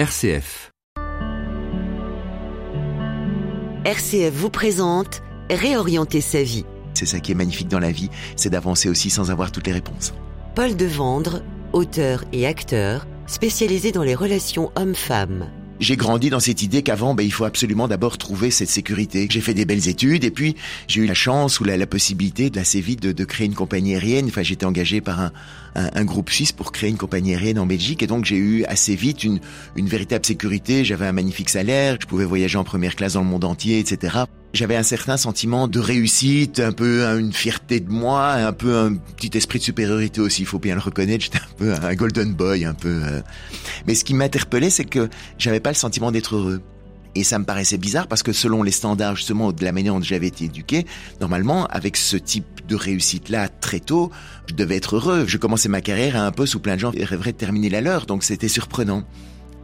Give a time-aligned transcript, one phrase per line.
[0.00, 0.70] RCF.
[3.84, 6.64] RCF vous présente Réorienter sa vie.
[6.94, 9.74] C'est ça qui est magnifique dans la vie, c'est d'avancer aussi sans avoir toutes les
[9.74, 10.14] réponses.
[10.54, 11.42] Paul Devendre,
[11.74, 15.50] auteur et acteur, spécialisé dans les relations hommes-femmes.
[15.80, 19.26] J'ai grandi dans cette idée qu'avant, ben, il faut absolument d'abord trouver cette sécurité.
[19.30, 20.54] J'ai fait des belles études et puis
[20.88, 24.26] j'ai eu la chance ou la, possibilité assez vite de, de, créer une compagnie aérienne.
[24.26, 25.32] Enfin, j'étais engagé par un,
[25.74, 28.64] un, un, groupe suisse pour créer une compagnie aérienne en Belgique et donc j'ai eu
[28.64, 29.40] assez vite une,
[29.74, 30.84] une véritable sécurité.
[30.84, 34.24] J'avais un magnifique salaire, je pouvais voyager en première classe dans le monde entier, etc.
[34.52, 38.94] J'avais un certain sentiment de réussite, un peu une fierté de moi, un peu un
[38.94, 41.22] petit esprit de supériorité aussi, il faut bien le reconnaître.
[41.22, 43.00] J'étais un peu un golden boy, un peu.
[43.04, 43.20] Euh...
[43.86, 45.08] Mais ce qui m'interpellait, c'est que
[45.38, 46.60] j'avais pas le sentiment d'être heureux.
[47.14, 50.02] Et ça me paraissait bizarre parce que selon les standards justement de la manière dont
[50.02, 50.86] j'avais été éduqué,
[51.20, 54.10] normalement, avec ce type de réussite-là très tôt,
[54.46, 55.24] je devais être heureux.
[55.26, 58.06] Je commençais ma carrière un peu sous plein de gens rêveraient de terminer la leur,
[58.06, 59.04] donc c'était surprenant.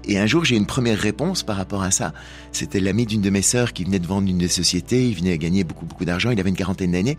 [0.06, 2.12] Et un jour, j'ai une première réponse par rapport à ça.
[2.52, 5.08] C'était l'ami d'une de mes sœurs qui venait de vendre une des sociétés.
[5.08, 6.30] Il venait gagner beaucoup, beaucoup d'argent.
[6.30, 7.18] Il avait une quarantaine d'années.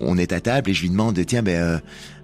[0.00, 1.78] On est à table et je lui demande, tiens, ben, euh,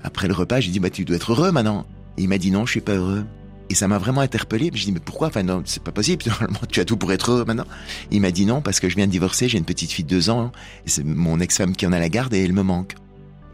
[0.05, 1.87] après le repas, je lui dis, bah, tu dois être heureux maintenant.
[2.19, 3.25] Et il m'a dit, non, je suis pas heureux.
[3.71, 4.71] Et ça m'a vraiment interpellé.
[4.75, 5.29] Je dis, mais pourquoi?
[5.29, 6.25] Enfin, non, c'est pas possible.
[6.27, 7.67] Normalement, tu as tout pour être heureux maintenant.
[8.11, 9.49] Il m'a dit non, parce que je viens de divorcer.
[9.49, 10.53] J'ai une petite fille de deux ans.
[10.85, 12.97] Et c'est mon ex-femme qui en a la garde et elle me manque.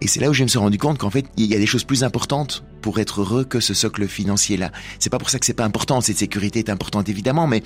[0.01, 1.67] Et c'est là où je me suis rendu compte qu'en fait, il y a des
[1.67, 4.71] choses plus importantes pour être heureux que ce socle financier-là.
[5.01, 6.01] C'est pas pour ça que c'est pas important.
[6.01, 7.63] Cette sécurité est importante évidemment, mais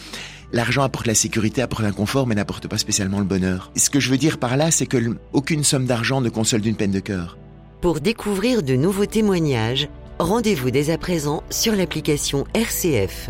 [0.52, 3.70] l'argent apporte la sécurité, apporte l'inconfort, mais n'apporte pas spécialement le bonheur.
[3.77, 6.62] Et ce que je veux dire par là, c'est que aucune somme d'argent ne console
[6.62, 7.36] d'une peine de cœur.
[7.83, 13.28] Pour découvrir de nouveaux témoignages, rendez-vous dès à présent sur l'application RCF.